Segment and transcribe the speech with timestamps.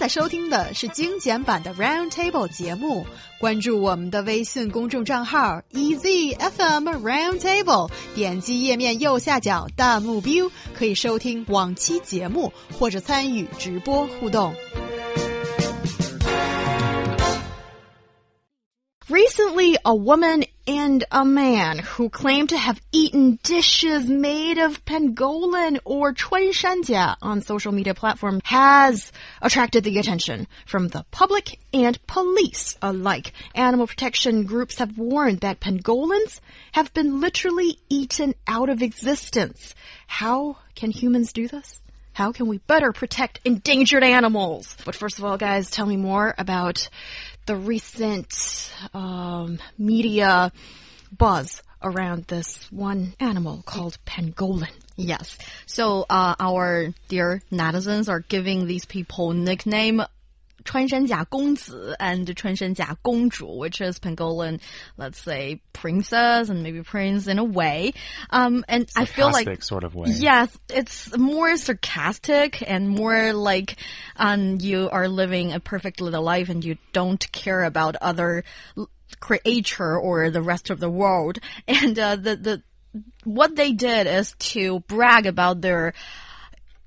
[0.00, 3.06] 在收听的是精简版的 Round Table 节目。
[3.40, 14.54] 关注我们的微信公众账号 EZFM Round Table，点击页面右下角弹幕 view，可以收听往期节目或者参与直播互动。
[19.08, 26.13] Recently, a woman and a man who claimed to have eaten dishes made of pangolin or
[26.13, 29.11] chuanshanjia on social media platform has
[29.41, 33.33] attracted the attention from the public and police alike.
[33.53, 36.39] Animal protection groups have warned that pangolins
[36.71, 39.75] have been literally eaten out of existence.
[40.07, 41.81] How can humans do this?
[42.13, 44.75] How can we better protect endangered animals?
[44.85, 46.89] But first of all, guys, tell me more about
[47.45, 50.51] the recent um, media
[51.17, 54.69] buzz around this one animal called pangolin.
[54.95, 55.37] Yes.
[55.65, 60.03] So uh, our dear netizens are giving these people nickname
[60.63, 64.59] 穿山甲公子 Gongzi and Chuanshanjia which is Pangolin,
[64.97, 67.93] let's say princess and maybe prince in a way.
[68.29, 70.09] Um, and sarcastic I feel like sort of way.
[70.09, 73.77] Yes, it's more sarcastic and more like
[74.17, 78.43] um, you are living a perfect little life and you don't care about other
[79.19, 81.39] creature or the rest of the world.
[81.67, 82.63] And uh, the the
[83.23, 85.93] what they did is to brag about their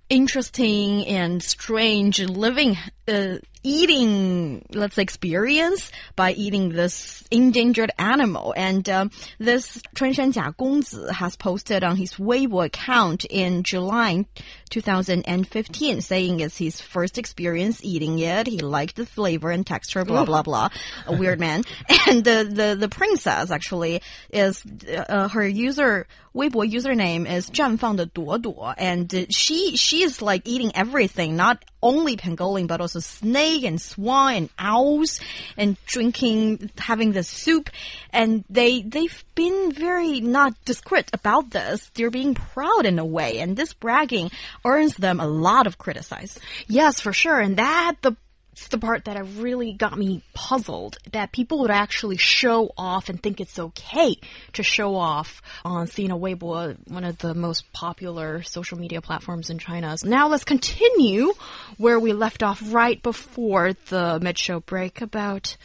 [0.09, 2.77] interesting and strange living
[3.08, 8.54] uh, eating, let's say, experience by eating this endangered animal.
[8.56, 14.26] And um, this Chuanshanjia Gongzi has posted on his Weibo account in July
[14.70, 18.48] 2015, saying it's his first experience eating it.
[18.48, 20.70] He liked the flavor and texture, blah, blah, blah.
[21.08, 21.64] A weird man.
[22.08, 28.74] And the, the, the princess actually is, uh, her user, Weibo username is 绽放的朵朵.
[28.78, 34.35] And she, she is like eating everything, not only pangolin, but also snake and swan
[34.35, 35.21] and owls
[35.57, 37.71] and drinking, having the soup.
[38.11, 41.91] And they, they've been very not discreet about this.
[41.95, 43.39] They're being proud in a way.
[43.39, 44.31] And this bragging
[44.65, 46.39] earns them a lot of criticize.
[46.67, 47.39] Yes, for sure.
[47.39, 48.17] And that, the
[48.55, 53.21] it's the part that really got me puzzled that people would actually show off and
[53.21, 54.17] think it's okay
[54.53, 59.59] to show off on Sina Weibo, one of the most popular social media platforms in
[59.59, 59.99] China.
[59.99, 61.33] So now let's continue
[61.79, 65.57] where we left off right before the mid-show break about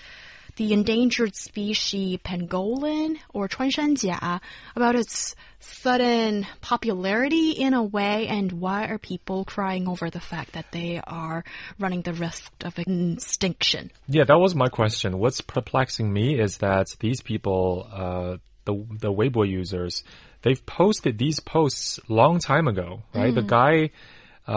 [0.60, 4.42] the endangered species pangolin or chuanshanjia,
[4.76, 10.52] about its sudden popularity in a way, and why are people crying over the fact
[10.52, 11.46] that they are
[11.80, 13.90] running the risk of extinction?
[14.10, 15.18] Yeah, that was my question.
[15.18, 20.04] What's perplexing me is that these people, uh, the the Weibo users,
[20.42, 23.32] they've posted these posts long time ago, right?
[23.32, 23.36] Mm.
[23.36, 23.90] The guy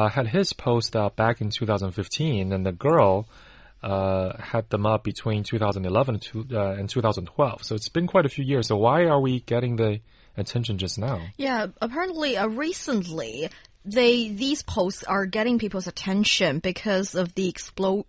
[0.08, 3.28] had his post up back in 2015, and the girl
[3.82, 7.64] uh, had them up between 2011 to, uh, and 2012.
[7.64, 8.68] So it's been quite a few years.
[8.68, 10.00] So why are we getting the
[10.36, 11.20] attention just now?
[11.36, 13.50] Yeah, apparently, uh, recently.
[13.84, 17.52] They these posts are getting people's attention because of the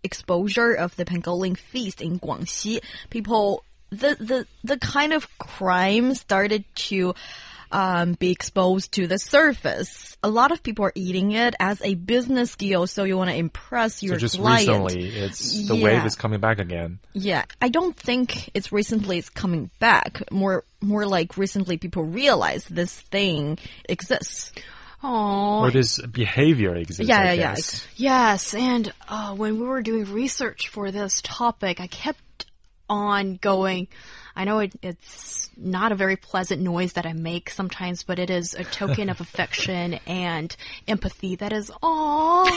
[0.03, 2.79] exposure of the pangolin feast in Guangxi.
[3.09, 7.16] People, the the the kind of crime started to
[7.73, 10.16] um, be exposed to the surface.
[10.22, 13.35] A lot of people are eating it as a business skill, so you want to
[13.35, 14.67] impress your so just client.
[14.67, 15.84] recently, it's the yeah.
[15.84, 17.00] wave is coming back again.
[17.13, 20.31] Yeah, I don't think it's recently it's coming back.
[20.31, 23.57] More, more like recently people realize this thing
[23.90, 24.53] exists.
[25.01, 27.09] Oh, or this behavior exists.
[27.09, 27.55] Yeah, yeah, yeah.
[27.95, 32.45] Yes, and uh, when we were doing research for this topic, I kept
[32.88, 33.88] on going.
[34.35, 38.29] I know it, it's not a very pleasant noise that I make sometimes, but it
[38.29, 40.55] is a token of affection and
[40.88, 42.49] empathy that is all.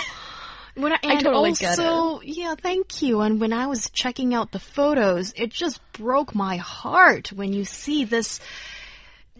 [0.75, 3.21] When I, I totally also, yeah, thank you.
[3.21, 7.65] And when I was checking out the photos, it just broke my heart when you
[7.65, 8.41] see this.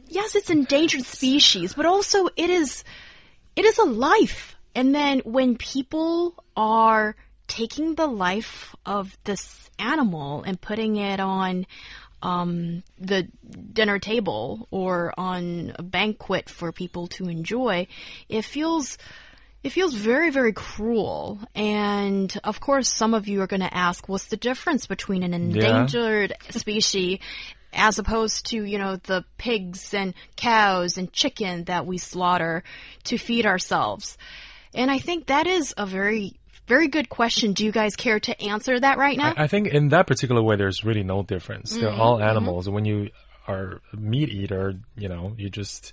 [0.09, 2.85] Yes, it's endangered species, but also it is,
[3.55, 4.57] it is a life.
[4.75, 7.17] And then when people are
[7.49, 11.67] taking the life of this animal and putting it on
[12.23, 13.29] um, the
[13.73, 17.87] dinner table or on a banquet for people to enjoy,
[18.29, 18.99] it feels
[19.63, 21.41] it feels very, very cruel.
[21.55, 25.35] And of course, some of you are going to ask, what's the difference between an
[25.35, 26.51] endangered yeah.
[26.53, 27.19] species
[27.73, 32.63] as opposed to, you know, the pigs and cows and chicken that we slaughter
[33.05, 34.17] to feed ourselves?
[34.73, 37.53] And I think that is a very very good question.
[37.53, 39.35] Do you guys care to answer that right now?
[39.37, 41.73] I, I think in that particular way, there's really no difference.
[41.73, 41.81] Mm -hmm.
[41.81, 42.31] They're all mm-hmm.
[42.31, 42.67] animals.
[42.67, 42.75] Mm -hmm.
[42.75, 43.11] When you
[43.47, 45.93] are a meat eater, you know, you just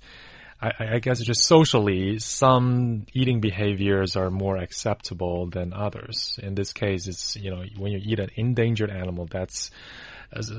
[0.63, 6.39] I, I guess just socially, some eating behaviors are more acceptable than others.
[6.41, 9.71] In this case, it's you know when you eat an endangered animal, that's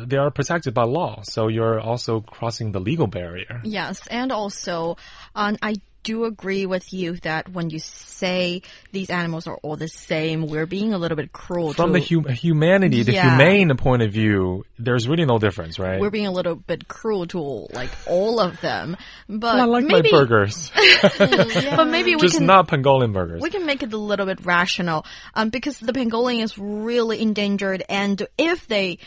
[0.07, 3.61] they are protected by law, so you're also crossing the legal barrier.
[3.65, 4.97] Yes, and also,
[5.35, 8.63] um, I do agree with you that when you say
[8.93, 11.99] these animals are all the same, we're being a little bit cruel From to.
[11.99, 13.37] the hum- humanity, the Yeah.
[13.37, 15.99] humane point of view, there's really no difference, right?
[16.01, 18.97] we're being a little bit cruel to like all of them,
[19.29, 20.71] but I like maybe, my burgers,
[21.19, 23.41] but maybe we just can not pangolin burgers.
[23.43, 25.05] we can make it a little bit rational,
[25.35, 28.99] um, because the pangolin is really endangered, and if they,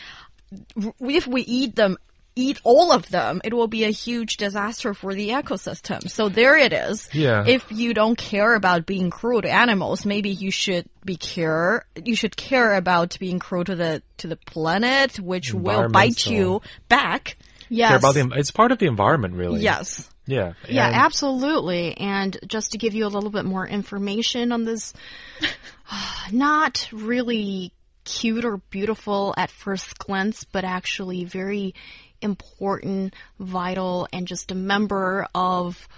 [1.00, 1.96] if we eat them,
[2.38, 6.08] eat all of them, it will be a huge disaster for the ecosystem.
[6.08, 7.08] So there it is.
[7.12, 7.44] Yeah.
[7.44, 11.84] If you don't care about being cruel to animals, maybe you should be care.
[12.02, 16.62] You should care about being cruel to the to the planet, which will bite you
[16.88, 17.36] back.
[17.68, 17.88] Yes.
[17.88, 19.60] Care about the, it's part of the environment, really.
[19.60, 20.08] Yes.
[20.26, 20.52] Yeah.
[20.68, 21.96] Yeah, absolutely.
[21.96, 24.92] And just to give you a little bit more information on this,
[26.32, 27.72] not really
[28.04, 31.74] cute or beautiful at first glance, but actually very
[32.22, 35.88] important, vital, and just a member of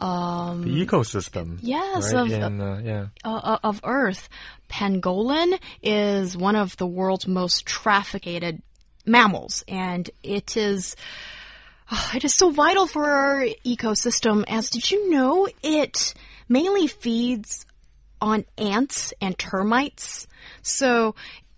[0.00, 1.58] um, the ecosystem.
[1.60, 2.20] Yes, right?
[2.22, 3.06] of- In, uh, yeah.
[3.24, 4.28] uh, of Earth.
[4.70, 8.60] Pangolin is one of the world's most trafficked
[9.04, 10.96] mammals, and it is
[11.92, 14.44] oh, it is so vital for our ecosystem.
[14.48, 16.14] As did you know, it
[16.48, 17.66] mainly feeds
[18.22, 20.26] on ants and termites.
[20.62, 21.14] So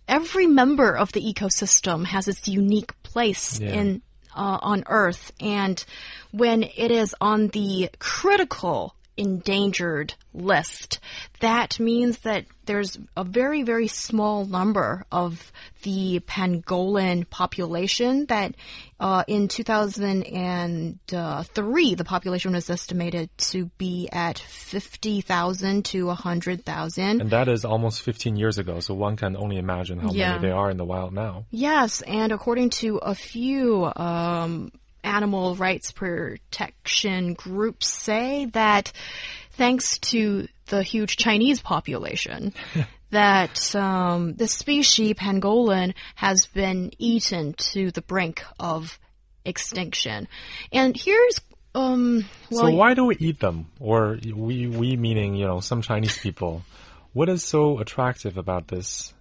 [0.08, 3.72] every member of the ecosystem has its unique place Yeah.
[3.72, 4.02] in
[4.34, 5.84] uh, on Earth, and
[6.30, 10.98] when it is on the critical endangered list,
[11.40, 15.50] that means that there's a very, very small number of
[15.82, 18.54] the pangolin population that
[19.00, 27.20] uh, in 2003, the population was estimated to be at 50,000 to 100,000.
[27.20, 30.34] And that is almost 15 years ago, so one can only imagine how Yeah.
[30.34, 31.46] many they are in the wild now.
[31.50, 34.72] Yes, and according to a few um,
[35.04, 38.92] animal rights protection groups, say that
[39.52, 42.52] thanks to the huge Chinese population,
[43.10, 48.98] that um, the species pangolin has been eaten to the brink of
[49.44, 50.28] extinction.
[50.72, 51.40] And here's
[51.74, 53.66] um, well, so why do we eat them?
[53.80, 56.62] Or we, we meaning, you know, some Chinese people.
[57.12, 59.14] What is so attractive about this?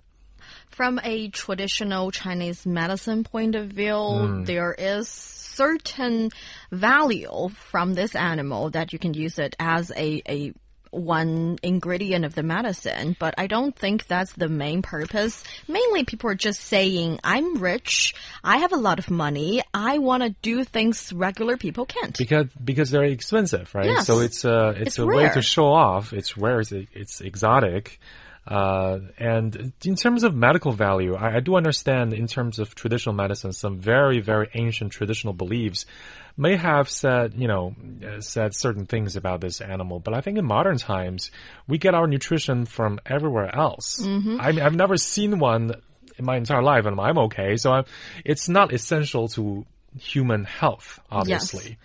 [0.71, 4.43] From a traditional Chinese medicine point of view, hmm.
[4.45, 6.31] there is certain
[6.71, 10.53] value from this animal that you can use it as a, a
[10.91, 15.43] one ingredient of the medicine, but I don't think that's the main purpose.
[15.67, 18.13] Mainly people are just saying, I'm rich,
[18.43, 22.17] I have a lot of money, I want to do things regular people can't.
[22.17, 23.85] Because because they're expensive, right?
[23.85, 24.05] Yes.
[24.05, 26.13] So it's a it's, It's a way to show off.
[26.13, 26.59] It's rare.
[26.59, 27.99] It's, it's exotic.
[28.45, 33.13] Uh, and in terms of medical value, I, I do understand in terms of traditional
[33.13, 35.85] medicine, some very, very ancient traditional beliefs
[36.37, 39.99] may have said, you know, uh, said certain things about this animal.
[39.99, 41.29] But I think in modern times,
[41.67, 43.99] we get our nutrition from everywhere else.
[44.01, 44.41] Mm-hmm.
[44.41, 45.75] I mean, I've never seen one
[46.17, 47.57] in my entire life, and I'm okay.
[47.57, 47.85] So I'm,
[48.25, 49.65] it's not essential to
[49.99, 51.69] human health, obviously.
[51.69, 51.77] Yes.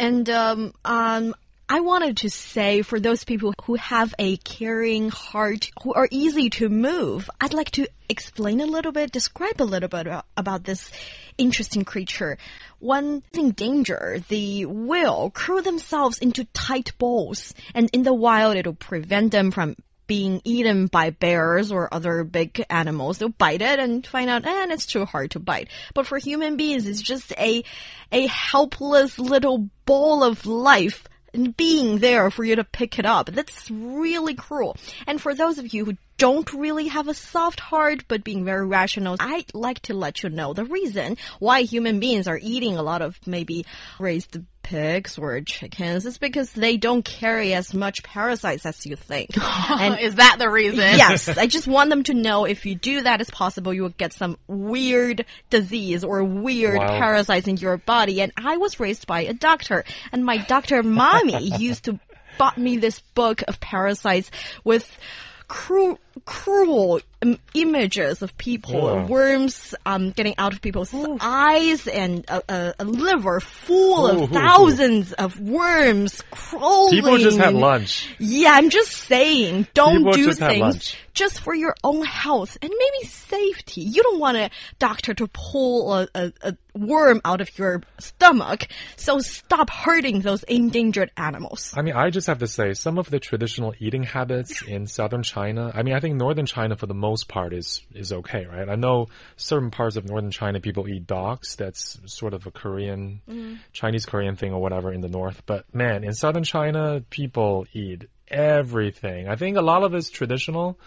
[0.00, 1.34] And um, um,
[1.74, 6.48] I wanted to say for those people who have a caring heart, who are easy
[6.50, 10.92] to move, I'd like to explain a little bit, describe a little bit about, this
[11.36, 12.38] interesting creature.
[12.78, 18.74] When in danger, they will curl themselves into tight balls, and in the wild, it'll
[18.74, 19.74] prevent them from
[20.06, 23.18] being eaten by bears or other big animals.
[23.18, 25.70] They'll bite it and find out, and it's too hard to bite.
[25.92, 27.64] But for human beings, it's just a,
[28.12, 31.08] a helpless little ball of life
[31.56, 33.26] being there for you to pick it up.
[33.26, 34.76] That's really cruel.
[35.06, 38.66] And for those of you who don't really have a soft heart, but being very
[38.66, 42.82] rational, I'd like to let you know the reason why human beings are eating a
[42.82, 43.66] lot of maybe
[43.98, 49.30] raised pigs or chickens is because they don't carry as much parasites as you think.
[49.70, 50.78] and is that the reason?
[50.78, 53.90] yes, I just want them to know if you do that, it's possible you will
[53.90, 56.98] get some weird disease or weird Wow.
[56.98, 58.20] parasites in your body.
[58.20, 62.00] And I was raised by a doctor, and my doctor mommy used to
[62.38, 64.28] bought me this book of parasites
[64.64, 64.98] with
[65.46, 69.06] cruel cruel um, images of people, Yeah.
[69.06, 74.24] worms um, getting out of people's eyes, and a, a, a liver full Ooh, ooh,
[74.24, 76.90] of thousands of worms crawling.
[76.90, 78.08] People just had lunch.
[78.18, 82.70] Yeah, I'm just saying, don't People do just things just for your own health and
[82.76, 83.82] maybe safety.
[83.82, 88.66] You don't want a doctor to pull a, a, a worm out of your stomach,
[88.96, 91.72] so stop hurting those endangered animals.
[91.76, 95.22] I mean, I just have to say, some of the traditional eating habits in southern
[95.22, 98.68] China, I mean, I think northern China for the most part is, is okay, right?
[98.68, 101.56] I know certain parts of northern China people eat dogs.
[101.56, 103.54] That's sort of a Korean, mm-hmm.
[103.72, 105.42] Chinese Korean thing or whatever in the north.
[105.46, 109.28] But man, in southern China, people eat everything.
[109.28, 110.78] I think a lot of it's traditional.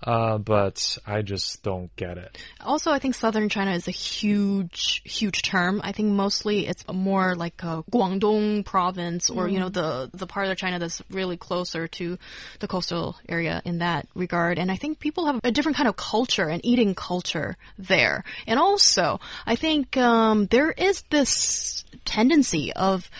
[0.00, 2.38] Uh, but I just don't get it.
[2.60, 5.80] Also, I think southern China is a huge, huge term.
[5.82, 10.46] I think mostly it's more like a Guangdong province or, you know, the, the part
[10.46, 12.16] of China that's really closer to
[12.60, 14.60] the coastal area in that regard.
[14.60, 18.22] And I think people have a different kind of culture and eating culture there.
[18.46, 23.10] And also, I think, um, there is this tendency of,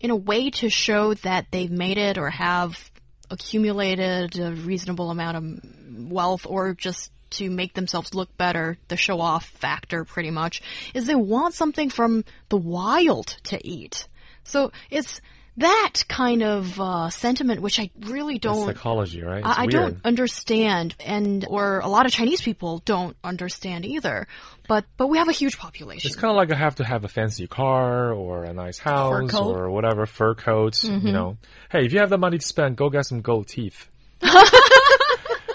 [0.00, 2.90] in a way to show that they've made it or have
[3.32, 9.20] accumulated a reasonable amount of wealth or just to make themselves look better, the show
[9.20, 10.62] off factor pretty much,
[10.94, 14.06] is they want something from the wild to eat.
[14.44, 15.20] So it's
[15.58, 19.44] that kind of uh, sentiment which I really don't psychology, right?
[19.44, 24.26] I, I don't understand, and or a lot of Chinese people don't understand either.
[24.68, 26.08] But but we have a huge population.
[26.08, 29.34] It's kind of like I have to have a fancy car or a nice house
[29.34, 31.06] or whatever, fur coat, Mm-hmm.
[31.06, 31.36] you know.
[31.70, 33.88] Hey, if you have the money to spend, go get some gold teeth.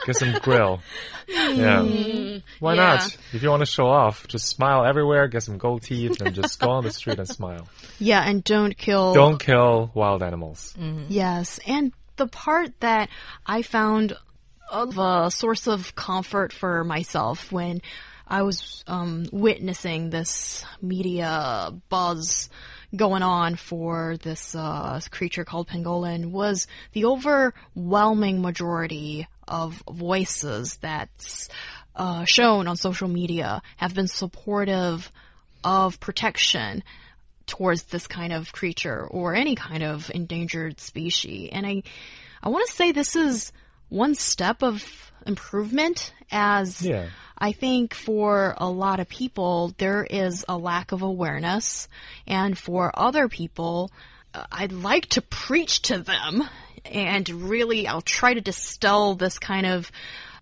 [0.08, 0.80] get some grill.
[1.28, 1.84] Yeah.
[1.84, 2.74] Why Mm, yeah.
[2.76, 3.18] not?
[3.34, 6.60] If you want to show off, just smile everywhere, get some gold teeth, and just
[6.60, 7.68] go on the street and smile.
[8.00, 9.14] yeah, and don't kill.
[9.14, 10.74] Don't kill wild animals.
[11.10, 13.10] Yes, and the part that
[13.46, 14.14] I found
[14.72, 17.82] of a source of comfort for myself when
[18.28, 22.50] I was um, witnessing this media buzz
[22.96, 31.50] going on for this uh, creature called pangolin was the overwhelming majority of voices that's
[31.96, 35.12] uh, shown on social media have been supportive
[35.63, 36.84] of protection
[37.48, 41.50] towards this kind of creature or any kind of endangered species.
[41.51, 41.84] And I,
[42.44, 43.51] I want to say this is
[43.89, 47.08] one step of improvement as Yeah.
[47.38, 51.88] I think for a lot of people, there is a lack of awareness.
[52.25, 53.92] And for other people,
[54.34, 56.44] uh, I'd like to preach to them
[56.86, 59.92] and really I'll try to distill this kind of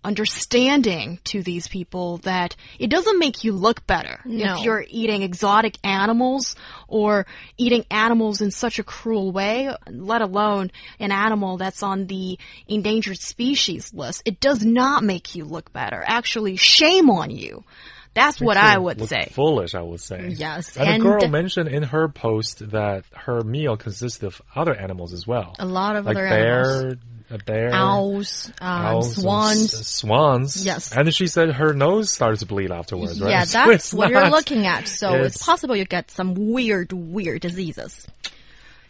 [0.04, 4.54] understanding to these people that it doesn't make you look better No.
[4.54, 6.56] if you're eating exotic animals
[6.88, 7.26] or
[7.56, 13.18] eating animals in such a cruel way, let alone an animal that's on the endangered
[13.18, 14.22] species list.
[14.24, 16.02] It does not make you look better.
[16.06, 17.64] Actually, shame on you.
[18.16, 19.28] That's what I would Look say.
[19.32, 20.30] Foolish, I would say.
[20.36, 24.74] Yes, And, and- the girl mentioned in her post that her meal consists of other
[24.74, 25.54] animals as well.
[25.58, 26.94] A lot of like other bear, animals.
[27.30, 29.86] a bear, Owls, um, owls swans.
[29.86, 30.64] swans.
[30.66, 30.96] Yes.
[30.96, 33.30] And she said her nose started to bleed afterwards, right?
[33.30, 34.88] Yeah, that's it's what you're looking at.
[34.88, 38.06] So it's, it's- possible you get some weird, weird diseases.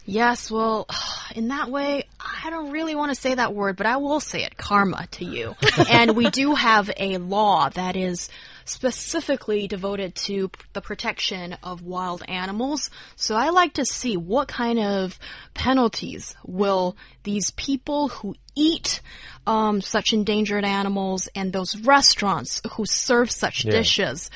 [0.05, 0.87] Yes, well,
[1.35, 4.43] in that way, I don't really want to say that word, but I will say
[4.43, 5.55] it karma to you.
[5.91, 8.29] and we do have a law that is
[8.67, 12.89] specifically devoted to the protection of wild animals.
[13.15, 15.17] So I like to see what kind of
[15.53, 19.01] penalties will these people who eat
[19.45, 23.71] um, such endangered animals and those restaurants who serve such Yeah.
[23.71, 24.29] dishes,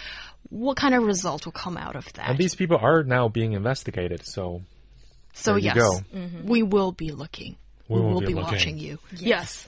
[0.49, 2.29] what kind of result will come out of that?
[2.29, 4.61] And these people are now being investigated, so
[5.33, 6.27] so there you yes, go.
[6.43, 7.55] we will be looking.
[7.87, 8.99] We will will be be watching you.
[9.15, 9.67] Yes.